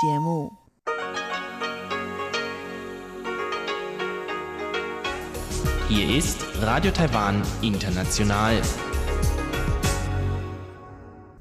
[0.00, 0.52] 节目。
[5.88, 8.60] Hier ist Radio Taiwan International.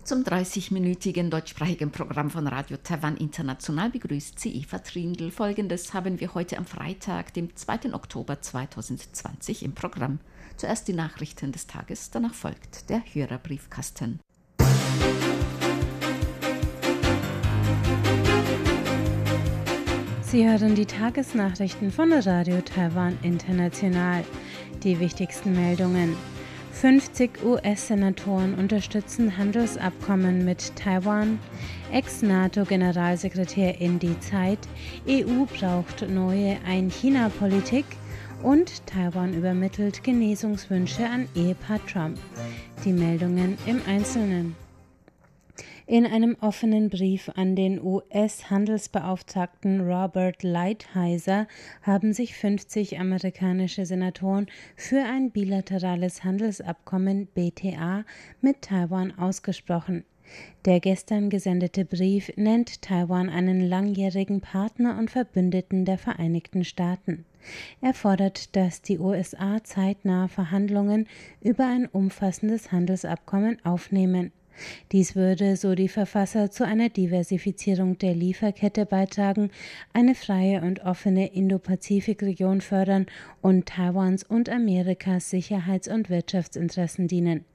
[0.04, 5.32] Zum 30-minütigen deutschsprachigen Programm von Radio Taiwan International begrüßt sie Eva Trindl.
[5.32, 7.94] Folgendes haben wir heute am Freitag, dem 2.
[7.94, 10.20] Oktober 2020 im Programm.
[10.58, 14.20] Zuerst die Nachrichten des Tages, danach folgt der Hörerbriefkasten.
[20.36, 24.22] Sie hören die Tagesnachrichten von Radio Taiwan International.
[24.84, 26.14] Die wichtigsten Meldungen.
[26.74, 31.40] 50 US-Senatoren unterstützen Handelsabkommen mit Taiwan.
[31.94, 34.60] Ex-NATO-Generalsekretär in die Zeit.
[35.08, 37.86] EU braucht neue Ein-China-Politik.
[38.44, 42.20] Und Taiwan übermittelt Genesungswünsche an Ehepaar Trump.
[42.84, 44.65] Die Meldungen im Einzelnen.
[45.88, 51.48] In einem offenen Brief an den US-Handelsbeauftragten Robert Lighthizer
[51.84, 58.04] haben sich 50 amerikanische Senatoren für ein bilaterales Handelsabkommen BTA
[58.42, 60.06] mit Taiwan ausgesprochen.
[60.66, 67.26] Der gestern gesendete Brief nennt Taiwan einen langjährigen Partner und Verbündeten der Vereinigten Staaten.
[67.80, 71.06] Er fordert, dass die USA zeitnah Verhandlungen
[71.42, 74.32] über ein umfassendes Handelsabkommen aufnehmen.
[74.92, 79.52] Dies würde, so die Verfasser, zu einer Diversifizierung der Lieferkette beitragen,
[79.94, 83.06] eine freie und offene Indo-Pazifik-Region fördern
[83.42, 87.46] und Taiwans und Amerikas Sicherheits- und Wirtschaftsinteressen dienen.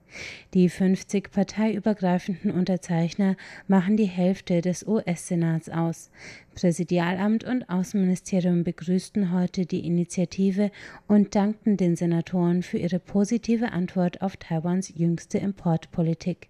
[0.54, 3.36] Die 50 parteiübergreifenden Unterzeichner
[3.68, 6.10] machen die Hälfte des US-Senats aus.
[6.54, 10.70] Präsidialamt und Außenministerium begrüßten heute die Initiative
[11.06, 16.48] und dankten den Senatoren für ihre positive Antwort auf Taiwans jüngste Importpolitik.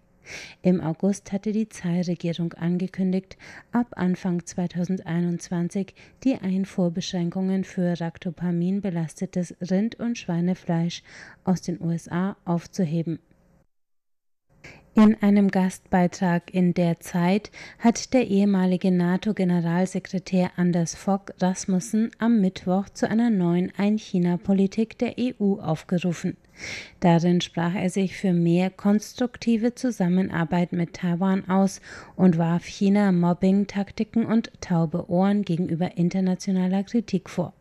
[0.62, 3.36] Im August hatte die Tsai-Regierung angekündigt,
[3.72, 11.02] ab Anfang 2021 die Einfuhrbeschränkungen für Ractopamin belastetes Rind- und Schweinefleisch
[11.44, 13.18] aus den USA aufzuheben.
[14.94, 22.88] In einem Gastbeitrag in der Zeit hat der ehemalige NATO-Generalsekretär Anders Fogg Rasmussen am Mittwoch
[22.88, 26.36] zu einer neuen Ein-China-Politik der EU aufgerufen.
[26.98, 31.80] Darin sprach er sich für mehr konstruktive Zusammenarbeit mit Taiwan aus
[32.16, 37.54] und warf China Mobbing-Taktiken und taube Ohren gegenüber internationaler Kritik vor.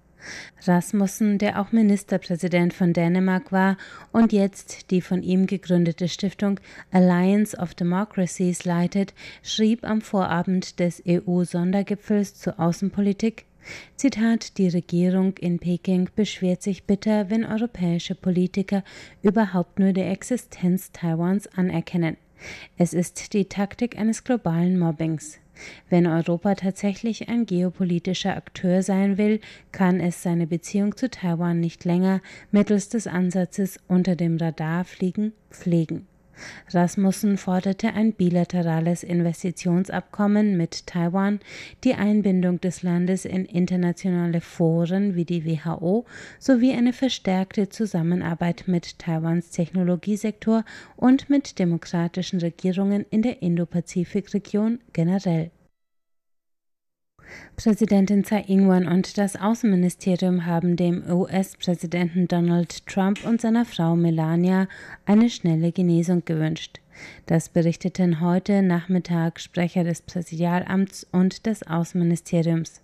[0.65, 3.77] Rasmussen, der auch Ministerpräsident von Dänemark war
[4.11, 6.59] und jetzt die von ihm gegründete Stiftung
[6.91, 9.13] Alliance of Democracies leitet,
[9.43, 13.45] schrieb am Vorabend des EU-Sondergipfels zur Außenpolitik
[13.95, 18.83] Zitat, die Regierung in Peking beschwert sich bitter, wenn europäische Politiker
[19.21, 22.17] überhaupt nur die Existenz Taiwans anerkennen.
[22.77, 25.39] Es ist die Taktik eines globalen Mobbings.
[25.89, 29.39] Wenn Europa tatsächlich ein geopolitischer Akteur sein will,
[29.71, 32.21] kann es seine Beziehung zu Taiwan nicht länger
[32.51, 36.07] mittels des Ansatzes unter dem Radar fliegen pflegen.
[36.69, 41.39] Rasmussen forderte ein bilaterales Investitionsabkommen mit Taiwan,
[41.83, 46.05] die Einbindung des Landes in internationale Foren wie die WHO
[46.39, 50.63] sowie eine verstärkte Zusammenarbeit mit Taiwans Technologiesektor
[50.95, 55.51] und mit demokratischen Regierungen in der Indo-Pazifik-Region generell.
[57.55, 64.67] Präsidentin Tsai Ing-wen und das Außenministerium haben dem US-Präsidenten Donald Trump und seiner Frau Melania
[65.05, 66.79] eine schnelle Genesung gewünscht.
[67.25, 72.81] Das berichteten heute Nachmittag Sprecher des Präsidialamts und des Außenministeriums.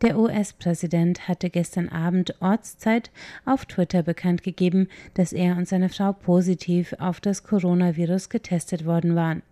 [0.00, 3.10] Der US-Präsident hatte gestern Abend Ortszeit
[3.44, 9.14] auf Twitter bekannt gegeben, dass er und seine Frau positiv auf das Coronavirus getestet worden
[9.14, 9.42] waren.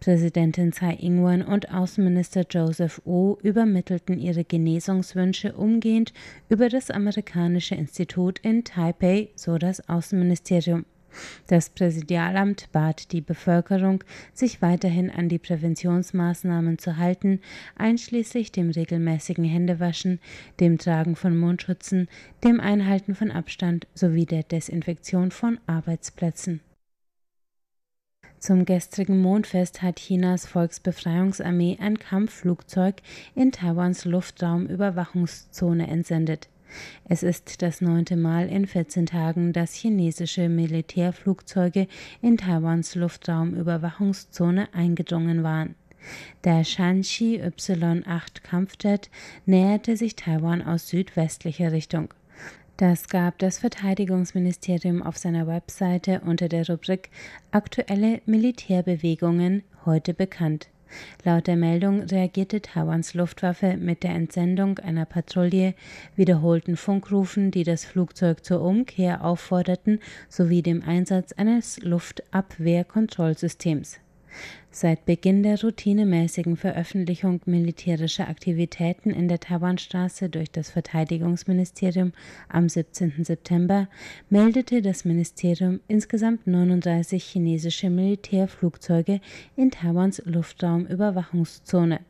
[0.00, 6.12] Präsidentin Tsai Ing-wen und Außenminister Joseph Wu übermittelten ihre Genesungswünsche umgehend
[6.48, 10.84] über das amerikanische Institut in Taipei, so das Außenministerium.
[11.46, 17.40] Das Präsidialamt bat die Bevölkerung, sich weiterhin an die Präventionsmaßnahmen zu halten,
[17.76, 20.20] einschließlich dem regelmäßigen Händewaschen,
[20.60, 22.08] dem Tragen von Mundschutzen,
[22.44, 26.60] dem Einhalten von Abstand sowie der Desinfektion von Arbeitsplätzen.
[28.38, 33.02] Zum gestrigen Mondfest hat Chinas Volksbefreiungsarmee ein Kampfflugzeug
[33.34, 36.48] in Taiwans Luftraumüberwachungszone entsendet.
[37.04, 41.86] Es ist das neunte Mal in 14 Tagen, dass chinesische Militärflugzeuge
[42.22, 45.74] in Taiwans Luftraumüberwachungszone eingedrungen waren.
[46.44, 49.10] Der Shanxi Y-8 Kampfjet
[49.46, 52.14] näherte sich Taiwan aus südwestlicher Richtung.
[52.76, 57.10] Das gab das Verteidigungsministerium auf seiner Webseite unter der Rubrik
[57.50, 60.68] Aktuelle Militärbewegungen heute bekannt.
[61.24, 65.74] Laut der Meldung reagierte Taiwans Luftwaffe mit der Entsendung einer Patrouille,
[66.16, 74.00] wiederholten Funkrufen, die das Flugzeug zur Umkehr aufforderten, sowie dem Einsatz eines Luftabwehrkontrollsystems.
[74.70, 82.12] Seit Beginn der routinemäßigen Veröffentlichung militärischer Aktivitäten in der Taiwanstraße durch das Verteidigungsministerium
[82.48, 83.24] am 17.
[83.24, 83.88] September
[84.28, 89.20] meldete das Ministerium insgesamt 39 chinesische Militärflugzeuge
[89.56, 92.00] in Taiwans Luftraumüberwachungszone.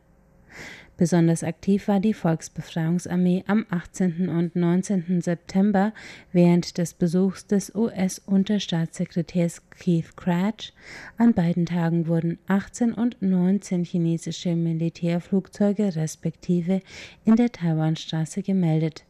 [0.99, 4.27] Besonders aktiv war die Volksbefreiungsarmee am 18.
[4.27, 5.21] und 19.
[5.21, 5.93] September
[6.33, 10.73] während des Besuchs des US-Unterstaatssekretärs Keith Cratch.
[11.17, 16.81] An beiden Tagen wurden 18 und 19 chinesische Militärflugzeuge respektive
[17.23, 19.05] in der Taiwanstraße gemeldet.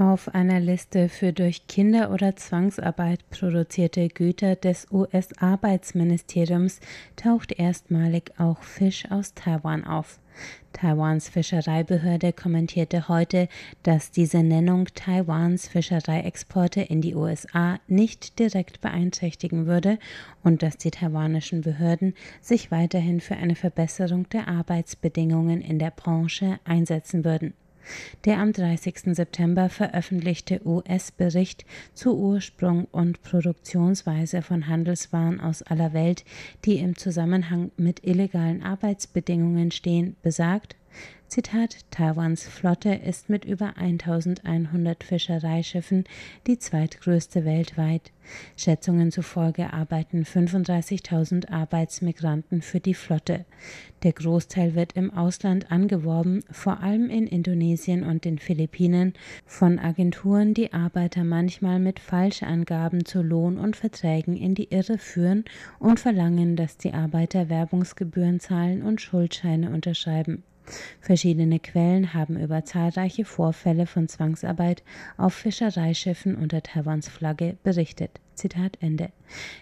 [0.00, 6.80] Auf einer Liste für durch Kinder- oder Zwangsarbeit produzierte Güter des US-Arbeitsministeriums
[7.16, 10.18] taucht erstmalig auch Fisch aus Taiwan auf.
[10.72, 13.50] Taiwans Fischereibehörde kommentierte heute,
[13.82, 19.98] dass diese Nennung Taiwans Fischereiexporte in die USA nicht direkt beeinträchtigen würde
[20.42, 26.58] und dass die taiwanischen Behörden sich weiterhin für eine Verbesserung der Arbeitsbedingungen in der Branche
[26.64, 27.52] einsetzen würden.
[28.24, 29.14] Der am 30.
[29.14, 36.24] September veröffentlichte US-Bericht zu Ursprung und Produktionsweise von Handelswaren aus aller Welt,
[36.64, 40.76] die im Zusammenhang mit illegalen Arbeitsbedingungen stehen, besagt,
[41.30, 46.02] Zitat: Taiwans Flotte ist mit über 1100 Fischereischiffen
[46.48, 48.10] die zweitgrößte weltweit.
[48.56, 53.44] Schätzungen zufolge arbeiten 35.000 Arbeitsmigranten für die Flotte.
[54.02, 59.14] Der Großteil wird im Ausland angeworben, vor allem in Indonesien und den Philippinen,
[59.46, 65.44] von Agenturen, die Arbeiter manchmal mit Falschangaben zu Lohn und Verträgen in die Irre führen
[65.78, 70.42] und verlangen, dass die Arbeiter Werbungsgebühren zahlen und Schuldscheine unterschreiben.
[71.00, 74.82] Verschiedene Quellen haben über zahlreiche Vorfälle von Zwangsarbeit
[75.16, 79.10] auf Fischereischiffen unter Taiwans Flagge berichtet Zitat Ende.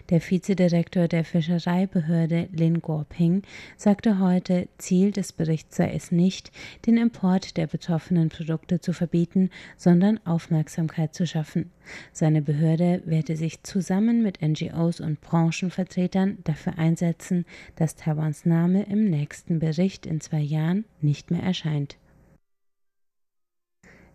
[0.09, 3.43] Der Vizedirektor der Fischereibehörde Lin Guoping
[3.75, 6.51] sagte heute, Ziel des Berichts sei es nicht,
[6.85, 11.71] den Import der betroffenen Produkte zu verbieten, sondern Aufmerksamkeit zu schaffen.
[12.13, 17.45] Seine Behörde werde sich zusammen mit NGOs und Branchenvertretern dafür einsetzen,
[17.75, 21.97] dass Taiwans Name im nächsten Bericht in zwei Jahren nicht mehr erscheint.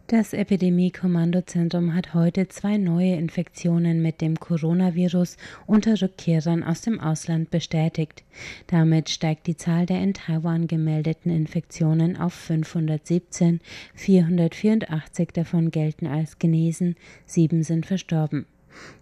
[0.07, 7.51] Das Epidemie-Kommandozentrum hat heute zwei neue Infektionen mit dem Coronavirus unter Rückkehrern aus dem Ausland
[7.51, 8.23] bestätigt.
[8.67, 13.61] Damit steigt die Zahl der in Taiwan gemeldeten Infektionen auf 517,
[13.95, 18.45] 484 davon gelten als genesen, sieben sind verstorben.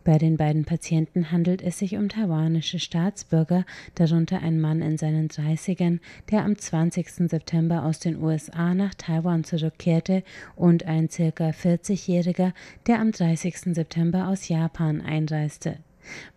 [0.05, 3.65] Bei den beiden Patienten handelt es sich um taiwanische Staatsbürger,
[3.95, 7.29] darunter ein Mann in seinen Dreißigern, der am 20.
[7.31, 10.23] September aus den USA nach Taiwan zurückkehrte,
[10.57, 12.53] und ein circa 40-Jähriger,
[12.87, 13.75] der am 30.
[13.75, 15.79] September aus Japan einreiste.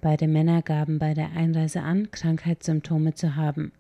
[0.02, 3.72] Beide Männer gaben bei der Einreise an, Krankheitssymptome zu haben.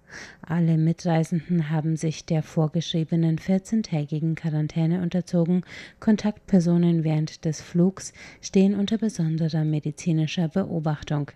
[0.41, 5.63] Alle Mitreisenden haben sich der vorgeschriebenen 14-tägigen Quarantäne unterzogen.
[5.99, 11.31] Kontaktpersonen während des Flugs stehen unter besonderer medizinischer Beobachtung.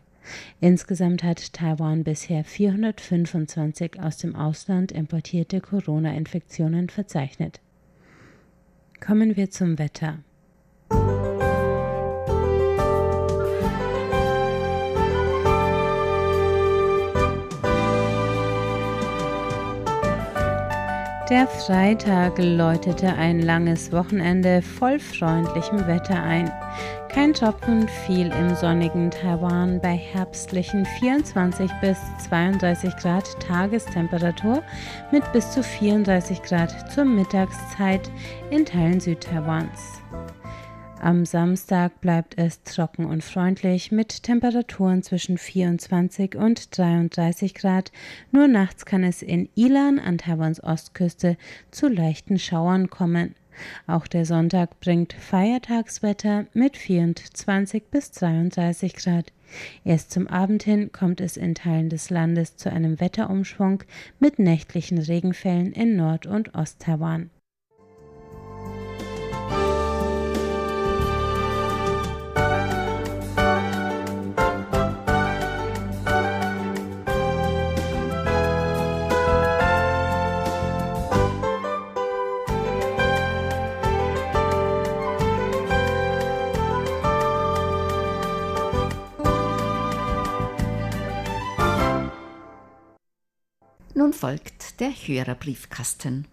[0.60, 7.60] Insgesamt hat Taiwan bisher 425 aus dem Ausland importierte Corona-Infektionen verzeichnet.
[9.00, 10.20] Kommen wir zum Wetter.
[21.30, 26.52] Der Freitag läutete ein langes Wochenende voll freundlichem Wetter ein.
[27.10, 34.64] Kein Tropfen fiel im sonnigen Taiwan bei herbstlichen 24 bis 32 Grad Tagestemperatur
[35.12, 38.10] mit bis zu 34 Grad zur Mittagszeit
[38.50, 39.99] in Teilen Südtaiwans.
[41.02, 47.94] Am Samstag bleibt es trocken und freundlich mit Temperaturen zwischen 24 und 33 Grad.
[48.34, 51.38] Nur nachts kann es in Ilan an Taiwans Ostküste
[51.72, 53.36] zu leichten Schauern kommen.
[53.88, 59.32] Auch der Sonntag bringt Feiertagswetter mit 24 bis 33 Grad.
[59.86, 63.84] Erst zum Abend hin kommt es in Teilen des Landes zu einem Wetterumschwung
[64.20, 67.30] mit nächtlichen Regenfällen in Nord- und Osttaiwan.
[94.10, 96.26] Nun folgt der Hörerbriefkasten.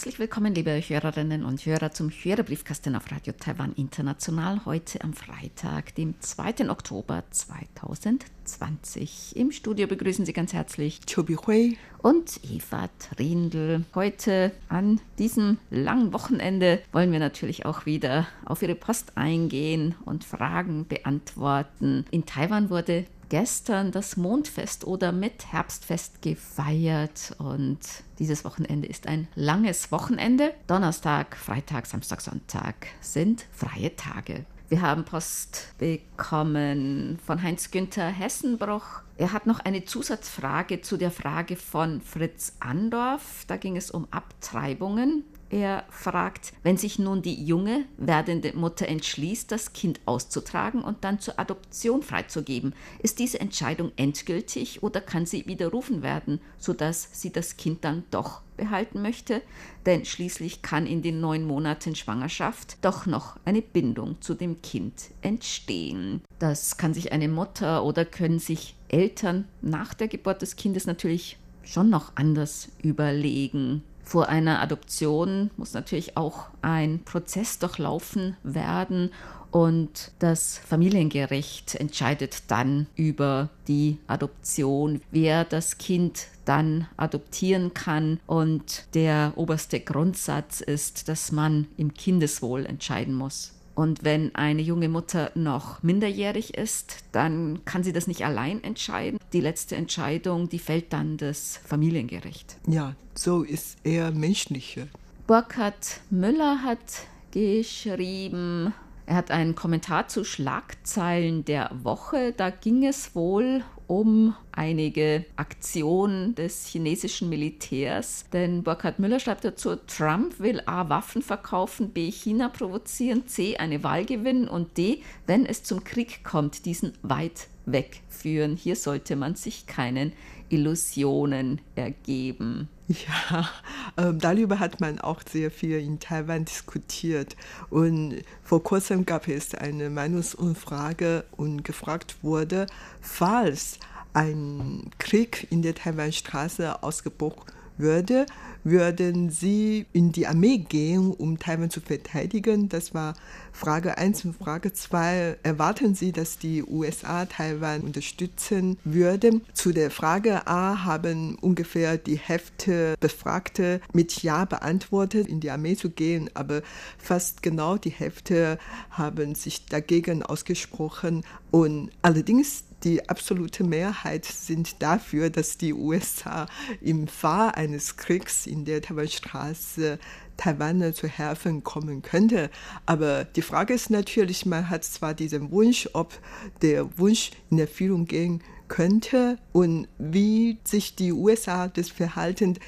[0.00, 4.64] Herzlich willkommen, liebe Hörerinnen und Hörer, zum Hörerbriefkasten auf Radio Taiwan International.
[4.64, 6.70] Heute am Freitag, dem 2.
[6.70, 9.36] Oktober 2020.
[9.36, 13.84] Im Studio begrüßen Sie ganz herzlich Chobi Hui und Eva Trindl.
[13.94, 20.24] Heute an diesem langen Wochenende wollen wir natürlich auch wieder auf Ihre Post eingehen und
[20.24, 22.06] Fragen beantworten.
[22.10, 27.78] In Taiwan wurde gestern das Mondfest oder mit Herbstfest gefeiert und
[28.18, 30.52] dieses Wochenende ist ein langes Wochenende.
[30.66, 34.44] Donnerstag, Freitag, Samstag, Sonntag sind freie Tage.
[34.68, 39.02] Wir haben Post bekommen von Heinz-Günther Hessenbruch.
[39.16, 43.44] Er hat noch eine Zusatzfrage zu der Frage von Fritz Andorf.
[43.46, 45.24] Da ging es um Abtreibungen.
[45.50, 51.18] Er fragt, wenn sich nun die junge werdende Mutter entschließt, das Kind auszutragen und dann
[51.18, 57.56] zur Adoption freizugeben, ist diese Entscheidung endgültig oder kann sie widerrufen werden, sodass sie das
[57.56, 59.42] Kind dann doch behalten möchte?
[59.86, 65.10] Denn schließlich kann in den neun Monaten Schwangerschaft doch noch eine Bindung zu dem Kind
[65.20, 66.22] entstehen.
[66.38, 71.38] Das kann sich eine Mutter oder können sich Eltern nach der Geburt des Kindes natürlich
[71.64, 73.82] schon noch anders überlegen.
[74.10, 79.12] Vor einer Adoption muss natürlich auch ein Prozess durchlaufen werden
[79.52, 88.18] und das Familiengericht entscheidet dann über die Adoption, wer das Kind dann adoptieren kann.
[88.26, 93.52] Und der oberste Grundsatz ist, dass man im Kindeswohl entscheiden muss.
[93.74, 99.18] Und wenn eine junge Mutter noch minderjährig ist, dann kann sie das nicht allein entscheiden.
[99.32, 102.56] Die letzte Entscheidung, die fällt dann das Familiengericht.
[102.66, 104.86] Ja, so ist er menschlicher.
[105.26, 108.74] Burkhard Müller hat geschrieben,
[109.06, 112.32] er hat einen Kommentar zu Schlagzeilen der Woche.
[112.36, 118.24] Da ging es wohl um einige Aktionen des chinesischen Militärs.
[118.32, 120.88] Denn Burkhard Müller schreibt dazu, Trump will A.
[120.88, 122.08] Waffen verkaufen, B.
[122.12, 123.56] China provozieren, C.
[123.56, 125.02] eine Wahl gewinnen und D.
[125.26, 128.54] wenn es zum Krieg kommt, diesen weit wegführen.
[128.54, 130.12] Hier sollte man sich keinen
[130.50, 132.68] Illusionen ergeben.
[132.90, 133.48] Ja,
[133.96, 137.36] äh, darüber hat man auch sehr viel in Taiwan diskutiert.
[137.68, 142.66] Und vor kurzem gab es eine Meinungsumfrage und gefragt wurde,
[143.00, 143.78] falls
[144.12, 148.26] ein Krieg in der Taiwanstraße ausgebrochen würde,
[148.62, 152.68] würden Sie in die Armee gehen, um Taiwan zu verteidigen?
[152.68, 153.14] Das war
[153.52, 155.38] Frage 1 und Frage 2.
[155.42, 159.42] Erwarten Sie, dass die USA Taiwan unterstützen würden?
[159.54, 165.76] Zu der Frage A haben ungefähr die Hälfte Befragte mit Ja beantwortet, in die Armee
[165.76, 166.62] zu gehen, aber
[166.98, 168.58] fast genau die Hälfte
[168.90, 171.24] haben sich dagegen ausgesprochen.
[171.50, 176.46] Und allerdings die absolute Mehrheit sind dafür, dass die USA
[176.80, 179.98] im Fall eines Kriegs in der Taiwanstraße
[180.36, 182.50] Taiwan zu helfen kommen könnte.
[182.86, 186.18] Aber die Frage ist natürlich, man hat zwar diesen Wunsch, ob
[186.62, 192.58] der Wunsch in Erfüllung gehen könnte und wie sich die USA das verhalten,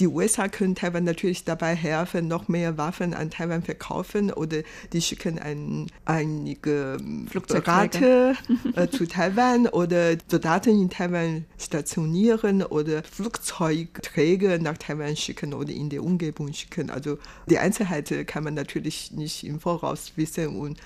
[0.00, 5.00] die USA können Taiwan natürlich dabei helfen, noch mehr Waffen an Taiwan verkaufen oder die
[5.00, 6.98] schicken ein, einige
[7.28, 8.34] Flugzeuge
[8.74, 15.90] äh, zu Taiwan oder Soldaten in Taiwan stationieren oder Flugzeugträger nach Taiwan schicken oder in
[15.90, 16.90] der Umgebung schicken.
[16.90, 20.78] Also die Einzelheiten kann man natürlich nicht im Voraus wissen und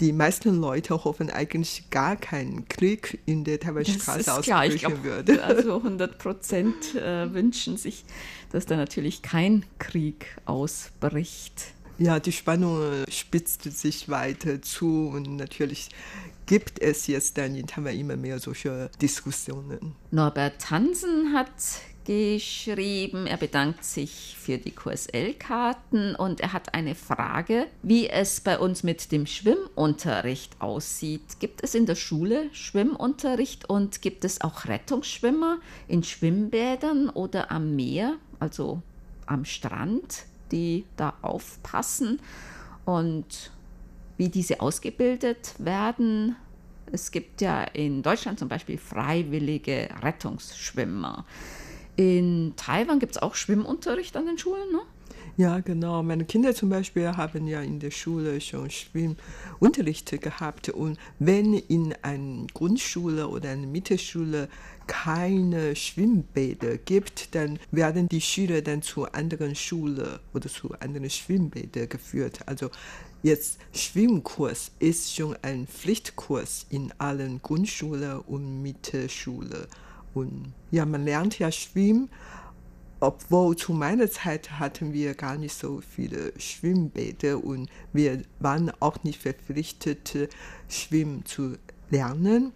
[0.00, 5.42] die meisten Leute hoffen eigentlich gar keinen Krieg in der Taiwanstraße ausbrechen würde.
[5.44, 8.04] Also 100 Prozent äh, wünschen sich
[8.54, 11.72] dass da natürlich kein Krieg ausbricht.
[11.98, 15.88] Ja, die Spannung spitzt sich weiter zu und natürlich
[16.46, 19.96] gibt es jetzt dann in Taiwan immer mehr solche Diskussionen.
[20.12, 21.50] Norbert Hansen hat
[22.04, 23.26] geschrieben.
[23.26, 28.82] Er bedankt sich für die QSL-Karten und er hat eine Frage, wie es bei uns
[28.82, 31.40] mit dem Schwimmunterricht aussieht.
[31.40, 35.58] Gibt es in der Schule Schwimmunterricht und gibt es auch Rettungsschwimmer
[35.88, 38.82] in Schwimmbädern oder am Meer, also
[39.26, 42.20] am Strand, die da aufpassen
[42.84, 43.50] und
[44.16, 46.36] wie diese ausgebildet werden?
[46.92, 51.24] Es gibt ja in Deutschland zum Beispiel freiwillige Rettungsschwimmer.
[51.96, 54.80] In Taiwan gibt es auch Schwimmunterricht an den Schulen, ne?
[55.36, 56.00] Ja, genau.
[56.04, 60.68] Meine Kinder zum Beispiel haben ja in der Schule schon Schwimmunterricht gehabt.
[60.68, 64.48] Und wenn in einer Grundschule oder einer Mittelschule
[64.86, 71.88] keine Schwimmbäder gibt, dann werden die Schüler dann zu anderen Schulen oder zu anderen Schwimmbädern
[71.88, 72.40] geführt.
[72.46, 72.70] Also
[73.24, 79.66] jetzt Schwimmkurs ist schon ein Pflichtkurs in allen Grundschulen und Mittelschulen.
[80.14, 82.08] Und ja, man lernt ja Schwimmen
[83.04, 89.02] obwohl zu meiner Zeit hatten wir gar nicht so viele Schwimmbäder und wir waren auch
[89.04, 90.30] nicht verpflichtet,
[90.68, 91.56] Schwimmen zu
[91.90, 92.52] lernen.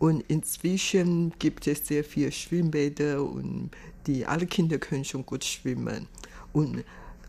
[0.00, 3.70] Und inzwischen gibt es sehr viele Schwimmbäder und
[4.08, 6.08] die alle Kinder können schon gut schwimmen.
[6.52, 6.84] Und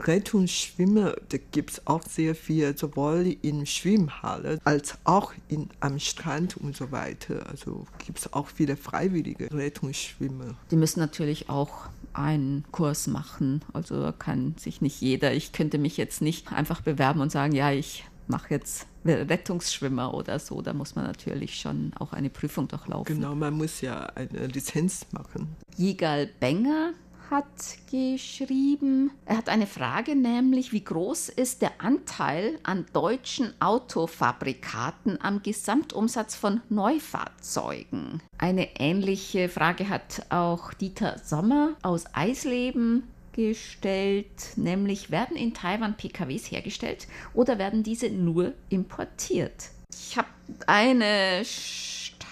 [0.08, 6.58] Rettungsschwimmer, da gibt es auch sehr viel, sowohl in Schwimmhalle als auch in, am Strand
[6.58, 7.48] und so weiter.
[7.50, 10.56] Also gibt es auch viele freiwillige Rettungsschwimmer.
[10.72, 13.62] Die müssen natürlich auch einen Kurs machen.
[13.74, 17.72] Also kann sich nicht jeder, ich könnte mich jetzt nicht einfach bewerben und sagen, ja,
[17.72, 20.62] ich mache jetzt Rettungsschwimmer oder so.
[20.62, 23.16] Da muss man natürlich schon auch eine Prüfung durchlaufen.
[23.16, 25.56] Genau, man muss ja eine Lizenz machen.
[25.76, 26.94] Jigal Benger
[27.34, 35.20] hat geschrieben, er hat eine Frage, nämlich wie groß ist der Anteil an deutschen Autofabrikaten
[35.20, 38.22] am Gesamtumsatz von Neufahrzeugen?
[38.38, 46.52] Eine ähnliche Frage hat auch Dieter Sommer aus Eisleben gestellt, nämlich werden in Taiwan PKWs
[46.52, 49.72] hergestellt oder werden diese nur importiert?
[49.92, 50.28] Ich habe
[50.68, 51.44] eine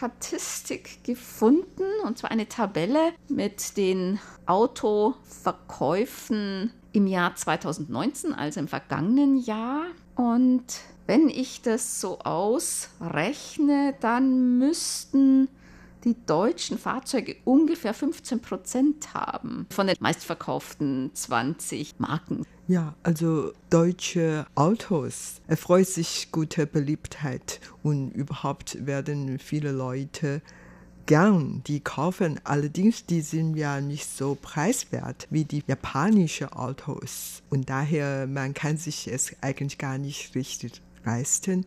[0.01, 9.37] Statistik gefunden, und zwar eine Tabelle mit den Autoverkäufen im Jahr 2019, also im vergangenen
[9.37, 9.83] Jahr.
[10.15, 10.65] Und
[11.05, 15.49] wenn ich das so ausrechne, dann müssten
[16.03, 22.45] die deutschen Fahrzeuge ungefähr 15 Prozent haben von den meistverkauften 20 Marken.
[22.67, 30.41] Ja, also deutsche Autos erfreut sich guter Beliebtheit und überhaupt werden viele Leute
[31.05, 32.39] gern die kaufen.
[32.43, 37.41] Allerdings, die sind ja nicht so preiswert wie die japanischen Autos.
[37.49, 41.65] Und daher, man kann sich es eigentlich gar nicht richtig leisten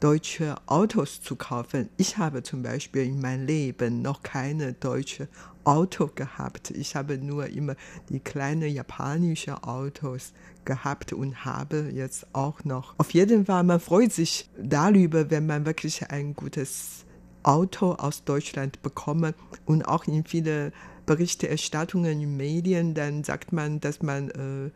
[0.00, 1.88] deutsche Autos zu kaufen.
[1.96, 5.28] Ich habe zum Beispiel in meinem Leben noch keine deutsche
[5.64, 6.70] Auto gehabt.
[6.70, 7.74] Ich habe nur immer
[8.08, 10.32] die kleinen japanischen Autos
[10.64, 12.94] gehabt und habe jetzt auch noch.
[12.98, 17.04] Auf jeden Fall, man freut sich darüber, wenn man wirklich ein gutes
[17.42, 20.72] Auto aus Deutschland bekommt und auch in viele
[21.06, 24.70] Berichterstattungen in Medien, dann sagt man, dass man äh,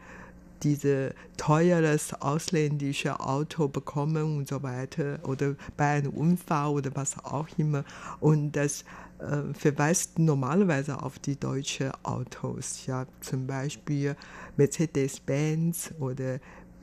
[0.63, 7.49] diese teures ausländische Auto bekommen und so weiter oder bei einem Unfall oder was auch
[7.57, 7.85] immer.
[8.21, 8.85] Und das
[9.19, 12.87] äh, verweist normalerweise auf die deutschen Autos.
[12.87, 14.17] Ja, zum Beispiel
[14.57, 16.39] Mercedes-Benz oder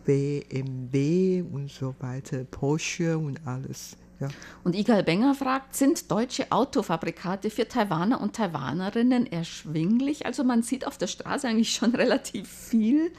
[0.06, 3.98] BMW und so weiter, Porsche und alles.
[4.20, 4.30] Ja.
[4.64, 10.26] Und Igal Benger fragt, sind deutsche Autofabrikate für Taiwaner und Taiwanerinnen erschwinglich?
[10.26, 13.12] Also man sieht auf der Straße eigentlich schon relativ viel.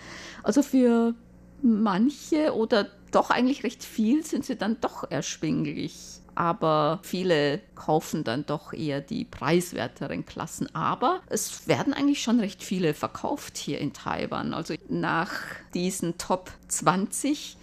[0.42, 1.14] Also für
[1.62, 5.94] manche oder doch eigentlich recht viel sind sie dann doch erschwinglich.
[6.34, 10.72] Aber viele kaufen dann doch eher die preiswerteren Klassen.
[10.72, 14.54] Aber es werden eigentlich schon recht viele verkauft hier in Taiwan.
[14.54, 15.32] Also nach
[15.74, 17.56] diesen Top 20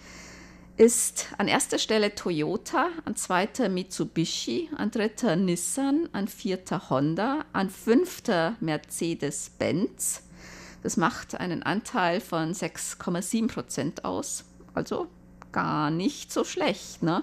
[0.76, 7.70] ist an erster Stelle Toyota, an zweiter Mitsubishi, an dritter Nissan, an vierter Honda, an
[7.70, 10.22] fünfter Mercedes-Benz.
[10.82, 14.44] Das macht einen Anteil von 6,7 Prozent aus.
[14.74, 15.08] Also
[15.50, 17.02] gar nicht so schlecht.
[17.02, 17.22] Ne?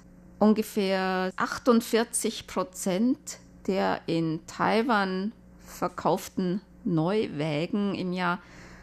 [0.44, 5.32] ungefähr 48 Prozent der in Taiwan
[5.64, 8.40] verkauften Neuwägen im Jahr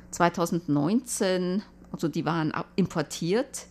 [0.10, 3.68] 2019, also die waren importiert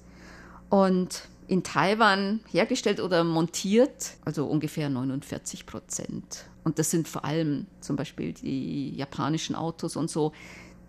[0.69, 6.45] und in Taiwan hergestellt oder montiert, also ungefähr 49 Prozent.
[6.63, 10.33] Und das sind vor allem zum Beispiel die japanischen Autos und so,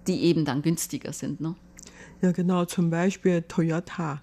[0.06, 1.42] die eben dann günstiger sind.
[1.42, 1.56] Ne?
[2.22, 4.20] Ja, genau, zum Beispiel Toyota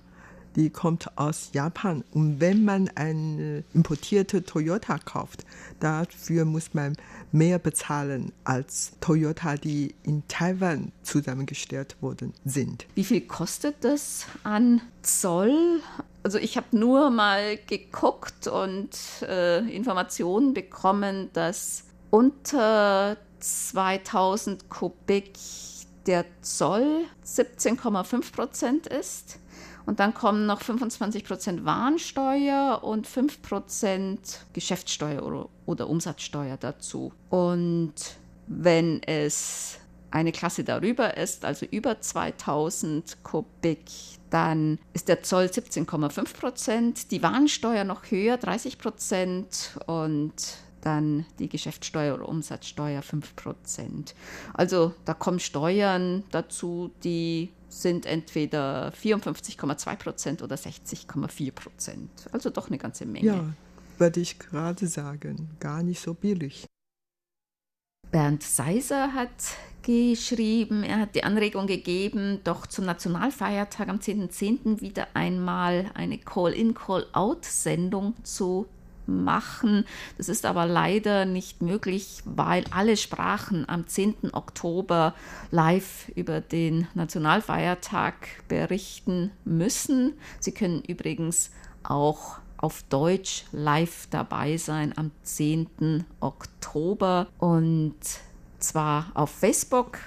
[0.58, 2.04] die kommt aus Japan.
[2.12, 5.44] Und wenn man eine importierte Toyota kauft,
[5.78, 6.96] dafür muss man
[7.30, 12.86] mehr bezahlen als Toyota, die in Taiwan zusammengestellt worden sind.
[12.96, 15.80] Wie viel kostet das an Zoll?
[16.24, 18.90] Also ich habe nur mal geguckt und
[19.22, 25.38] äh, Informationen bekommen, dass unter 2000 Kubik
[26.06, 29.38] der Zoll 17,5 Prozent ist.
[29.88, 37.10] Und dann kommen noch 25 Prozent Warensteuer und 5 Prozent Geschäftssteuer oder, oder Umsatzsteuer dazu.
[37.30, 37.94] Und
[38.46, 39.78] wenn es
[40.10, 43.86] eine Klasse darüber ist, also über 2000 Kubik,
[44.28, 50.34] dann ist der Zoll 17,5 Prozent, die Warensteuer noch höher, 30 Prozent und
[50.82, 54.14] dann die Geschäftssteuer oder Umsatzsteuer 5 Prozent.
[54.52, 62.10] Also da kommen Steuern dazu, die sind entweder 54,2 Prozent oder 60,4 Prozent.
[62.32, 63.26] Also doch eine ganze Menge.
[63.26, 63.44] Ja,
[63.98, 66.66] würde ich gerade sagen, gar nicht so billig.
[68.10, 69.30] Bernd Seiser hat
[69.82, 74.30] geschrieben, er hat die Anregung gegeben, doch zum Nationalfeiertag am 10.10.
[74.30, 74.80] .10.
[74.80, 78.66] wieder einmal eine Call-in, Call-out-Sendung zu
[79.08, 79.84] machen.
[80.16, 84.32] Das ist aber leider nicht möglich, weil alle Sprachen am 10.
[84.32, 85.14] Oktober
[85.50, 88.14] live über den Nationalfeiertag
[88.46, 90.14] berichten müssen.
[90.38, 91.50] Sie können übrigens
[91.82, 96.04] auch auf Deutsch live dabei sein am 10.
[96.20, 97.96] Oktober und
[98.58, 99.98] zwar auf Facebook.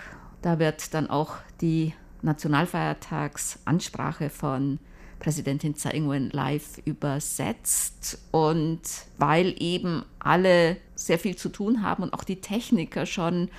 [0.42, 4.80] Da wird dann auch die Nationalfeiertagsansprache von
[5.22, 8.18] Präsidentin Tsai Ing-wen live übersetzt.
[8.32, 8.82] Und
[9.18, 13.50] weil eben alle sehr viel zu tun haben und auch die Techniker schon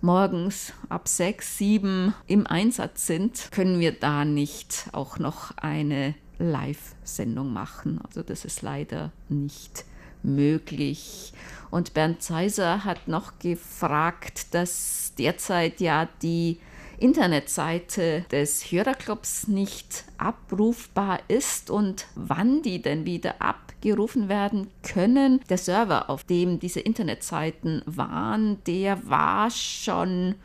[0.00, 7.52] morgens ab sechs, sieben im Einsatz sind, können wir da nicht auch noch eine Live-Sendung
[7.52, 8.00] machen.
[8.04, 9.84] Also das ist leider nicht
[10.24, 11.32] möglich.
[11.70, 16.58] Und Bernd Zeiser hat noch gefragt, dass derzeit ja die
[17.02, 25.40] Internetseite des Hörerclubs nicht abrufbar ist und wann die denn wieder abgerufen werden können.
[25.48, 30.36] Der Server, auf dem diese Internetseiten waren, der war schon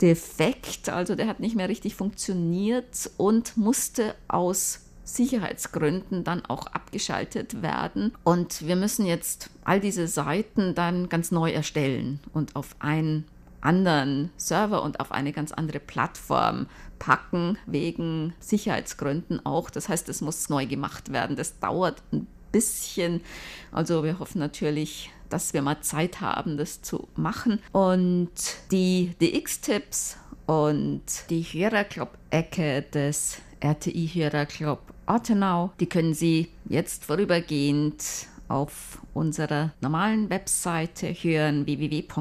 [0.00, 7.62] defekt, also der hat nicht mehr richtig funktioniert und musste aus Sicherheitsgründen dann auch abgeschaltet
[7.62, 8.12] werden.
[8.24, 13.24] Und wir müssen jetzt all diese Seiten dann ganz neu erstellen und auf ein
[13.60, 16.66] anderen Server und auf eine ganz andere Plattform
[16.98, 19.70] packen, wegen Sicherheitsgründen auch.
[19.70, 21.36] Das heißt, es muss neu gemacht werden.
[21.36, 23.20] Das dauert ein bisschen.
[23.72, 27.60] Also wir hoffen natürlich, dass wir mal Zeit haben, das zu machen.
[27.72, 28.30] Und
[28.70, 30.16] die DX-Tipps
[30.46, 38.04] und die Hörerclub-Ecke des RTI-Hörerclub Ortenau, die können Sie jetzt vorübergehend
[38.48, 42.16] auf unserer normalen Webseite hören www.rti.org.tv,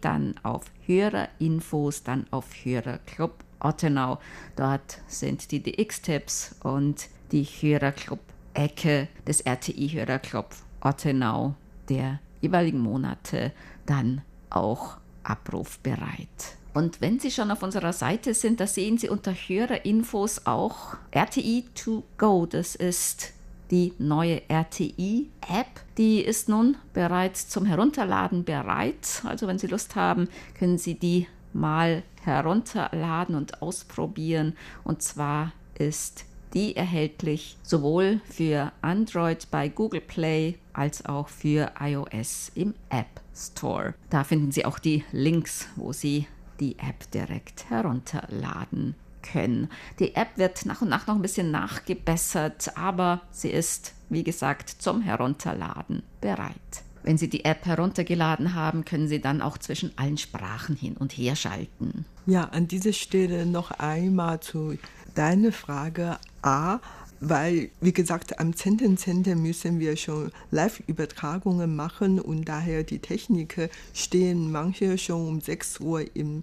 [0.00, 4.18] dann auf Hörerinfos, dann auf Hörerclub Ottenau.
[4.56, 10.48] Dort sind die DX-Tipps und die Hörerclub-Ecke des RTI Hörerclub
[10.80, 11.54] Ottenau
[11.88, 13.52] der jeweiligen Monate
[13.86, 16.56] dann auch abrufbereit.
[16.74, 21.66] Und wenn Sie schon auf unserer Seite sind, da sehen Sie unter Hörerinfos auch RTI
[21.74, 22.46] to go.
[22.46, 23.34] Das ist
[23.72, 25.80] die neue RTI-App.
[25.96, 29.22] Die ist nun bereits zum Herunterladen bereit.
[29.24, 34.54] Also wenn Sie Lust haben, können Sie die mal herunterladen und ausprobieren.
[34.84, 42.52] Und zwar ist die erhältlich sowohl für Android bei Google Play als auch für iOS
[42.54, 43.94] im App Store.
[44.10, 46.26] Da finden Sie auch die Links, wo Sie
[46.60, 49.68] die App direkt herunterladen können.
[49.98, 54.68] Die App wird nach und nach noch ein bisschen nachgebessert, aber sie ist, wie gesagt,
[54.68, 56.82] zum Herunterladen bereit.
[57.04, 61.12] Wenn Sie die App heruntergeladen haben, können Sie dann auch zwischen allen Sprachen hin und
[61.12, 62.04] her schalten.
[62.26, 64.78] Ja, an dieser Stelle noch einmal zu
[65.16, 66.78] deiner Frage A
[67.24, 69.36] weil, wie gesagt, am 10.10.
[69.36, 76.04] müssen wir schon Live-Übertragungen machen und daher die Techniker stehen manche schon um 6 Uhr
[76.16, 76.42] im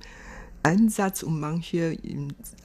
[0.63, 1.97] Einsatz und manche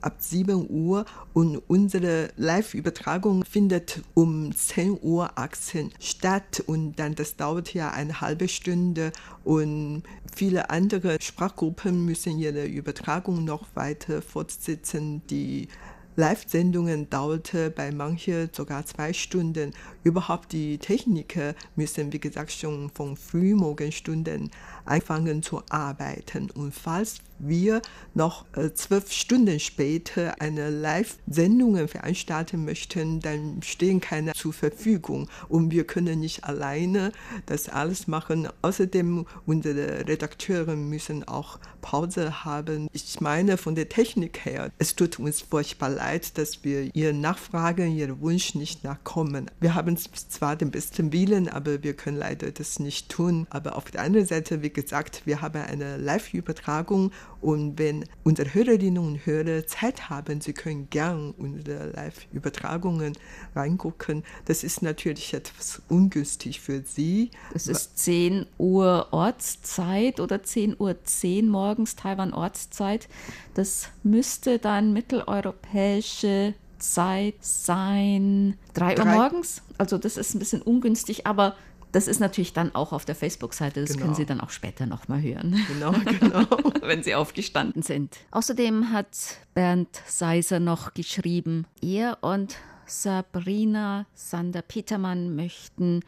[0.00, 7.36] ab 7 Uhr und unsere Live-Übertragung findet um 10 Uhr 18 statt und dann das
[7.36, 9.12] dauert ja eine halbe Stunde
[9.44, 10.02] und
[10.34, 15.22] viele andere Sprachgruppen müssen ihre Übertragung noch weiter fortsetzen.
[15.30, 15.68] Die
[16.16, 19.72] Live-Sendungen dauerte bei manchen sogar zwei Stunden.
[20.04, 24.50] Überhaupt die Techniker müssen, wie gesagt, schon von Frühmorgenstunden
[24.84, 26.50] anfangen zu arbeiten.
[26.52, 27.82] Und falls wir
[28.14, 35.70] noch äh, zwölf Stunden später eine Live-Sendung veranstalten möchten, dann stehen keine zur Verfügung und
[35.70, 37.12] wir können nicht alleine
[37.46, 38.48] das alles machen.
[38.62, 42.88] Außerdem unsere Redakteure müssen auch Pause haben.
[42.92, 47.96] Ich meine von der Technik her, es tut uns furchtbar leid, dass wir Ihren Nachfragen,
[47.96, 49.50] Ihren Wunsch nicht nachkommen.
[49.60, 53.46] Wir haben zwar den besten Willen, aber wir können leider das nicht tun.
[53.50, 57.12] Aber auf der anderen Seite, wie gesagt, wir haben eine Live-Übertragung
[57.44, 63.12] und wenn unsere Hörerinnen und Hörer Zeit haben, sie können gern unsere Live-Übertragungen
[63.54, 64.24] reingucken.
[64.46, 67.30] Das ist natürlich etwas ungünstig für sie.
[67.52, 73.08] Es ist 10 Uhr Ortszeit oder 10 Uhr 10 morgens Taiwan Ortszeit.
[73.52, 78.56] Das müsste dann mitteleuropäische Zeit sein.
[78.72, 79.60] 3 Uhr morgens.
[79.76, 81.56] Also das ist ein bisschen ungünstig, aber
[81.94, 83.80] das ist natürlich dann auch auf der Facebook-Seite.
[83.80, 84.02] Das genau.
[84.02, 85.64] können Sie dann auch später nochmal hören.
[85.68, 86.44] Genau, genau.
[86.80, 88.16] Wenn Sie aufgestanden sind.
[88.32, 89.08] Außerdem hat
[89.54, 96.00] Bernd Seiser noch geschrieben, er und Sabrina Sander-Petermann möchten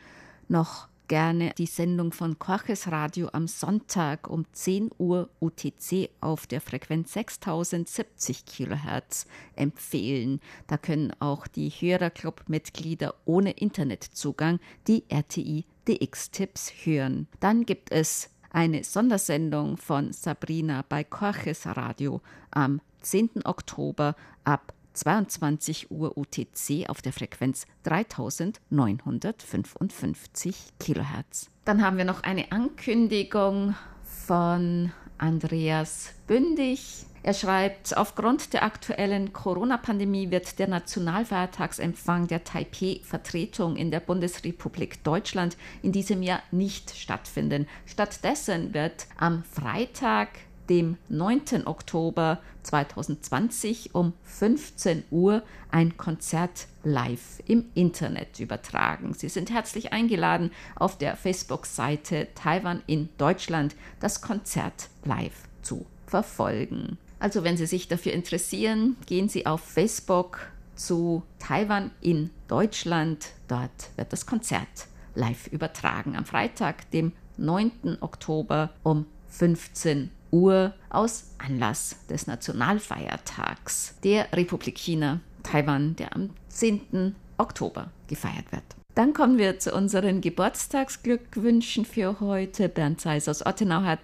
[0.48, 6.60] noch gerne die Sendung von Korches Radio am Sonntag um 10 Uhr UTC auf der
[6.60, 10.40] Frequenz 6070 kHz empfehlen.
[10.66, 17.26] Da können auch die Hörerclub-Mitglieder ohne Internetzugang die RTI DX-Tipps hören.
[17.40, 23.44] Dann gibt es eine Sondersendung von Sabrina bei Korches Radio am 10.
[23.44, 31.50] Oktober ab 22 Uhr UTC auf der Frequenz 3955 kHz.
[31.64, 37.04] Dann haben wir noch eine Ankündigung von Andreas Bündig.
[37.26, 45.56] Er schreibt, aufgrund der aktuellen Corona-Pandemie wird der Nationalfeiertagsempfang der Taipei-Vertretung in der Bundesrepublik Deutschland
[45.82, 47.66] in diesem Jahr nicht stattfinden.
[47.84, 50.28] Stattdessen wird am Freitag,
[50.68, 51.66] dem 9.
[51.66, 59.14] Oktober 2020 um 15 Uhr ein Konzert live im Internet übertragen.
[59.14, 66.98] Sie sind herzlich eingeladen, auf der Facebook-Seite Taiwan in Deutschland das Konzert live zu verfolgen.
[67.18, 70.40] Also wenn Sie sich dafür interessieren, gehen Sie auf Facebook
[70.74, 73.28] zu Taiwan in Deutschland.
[73.48, 77.98] Dort wird das Konzert live übertragen am Freitag, dem 9.
[78.00, 80.74] Oktober um 15 Uhr.
[80.90, 87.14] Aus Anlass des Nationalfeiertags der Republik China, Taiwan, der am 10.
[87.38, 88.64] Oktober gefeiert wird.
[88.94, 92.68] Dann kommen wir zu unseren Geburtstagsglückwünschen für heute.
[92.68, 94.00] Bernd Seis aus Ottenau hat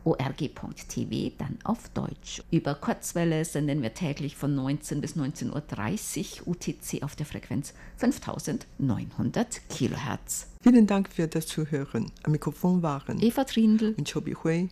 [0.06, 2.42] org.tv, dann auf Deutsch.
[2.52, 9.62] Über Kurzwelle senden wir täglich von 19 bis 19.30 Uhr UTC auf der Frequenz 5900
[9.70, 10.48] kHz.
[10.62, 12.12] Vielen Dank für das Zuhören.
[12.24, 14.70] Am Mikrofon waren Eva Trindl und Chobi Hui.